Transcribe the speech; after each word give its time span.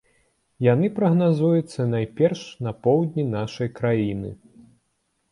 Яны 0.73 0.87
прагназуюцца 0.99 1.85
найперш 1.95 2.41
на 2.67 2.73
поўдні 2.87 3.25
нашай 3.35 3.69
краіны. 3.81 4.31